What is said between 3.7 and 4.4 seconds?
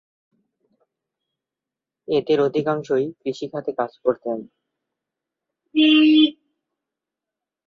কাজ করতেন।